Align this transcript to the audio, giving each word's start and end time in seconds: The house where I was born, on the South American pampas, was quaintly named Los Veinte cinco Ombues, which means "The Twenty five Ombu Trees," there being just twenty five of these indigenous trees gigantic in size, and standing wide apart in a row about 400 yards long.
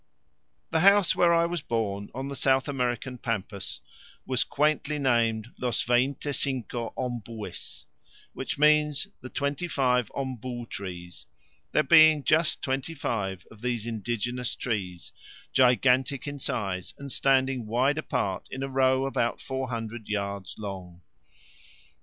The 0.71 0.79
house 0.79 1.15
where 1.15 1.31
I 1.31 1.45
was 1.45 1.61
born, 1.61 2.09
on 2.15 2.27
the 2.27 2.35
South 2.35 2.67
American 2.67 3.19
pampas, 3.19 3.81
was 4.25 4.43
quaintly 4.43 4.97
named 4.97 5.49
Los 5.59 5.83
Veinte 5.83 6.33
cinco 6.33 6.91
Ombues, 6.97 7.85
which 8.33 8.57
means 8.57 9.05
"The 9.21 9.29
Twenty 9.29 9.67
five 9.67 10.09
Ombu 10.15 10.67
Trees," 10.69 11.27
there 11.71 11.83
being 11.83 12.23
just 12.23 12.63
twenty 12.63 12.95
five 12.95 13.45
of 13.51 13.61
these 13.61 13.85
indigenous 13.85 14.55
trees 14.55 15.11
gigantic 15.53 16.25
in 16.27 16.39
size, 16.39 16.95
and 16.97 17.11
standing 17.11 17.67
wide 17.67 17.99
apart 17.99 18.47
in 18.49 18.63
a 18.63 18.69
row 18.69 19.05
about 19.05 19.39
400 19.39 20.09
yards 20.09 20.55
long. 20.57 21.03